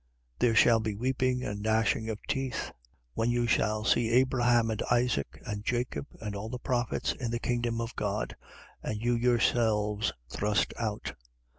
13:28. 0.39 0.39
There 0.39 0.55
shall 0.55 0.79
be 0.79 0.95
weeping 0.95 1.43
and 1.43 1.61
gnashing 1.61 2.09
of 2.09 2.17
teeth; 2.27 2.71
when 3.13 3.29
you 3.29 3.45
shall 3.45 3.83
see 3.85 4.09
Abraham 4.09 4.71
and 4.71 4.81
Isaac 4.89 5.39
and 5.45 5.63
Jacob 5.63 6.07
and 6.19 6.35
all 6.35 6.49
the 6.49 6.57
prophets, 6.57 7.11
in 7.13 7.29
the 7.29 7.37
kingdom 7.37 7.79
of 7.79 7.95
God: 7.95 8.35
and 8.81 8.99
you 8.99 9.15
yourselves 9.15 10.11
thrust 10.27 10.73
out. 10.79 11.13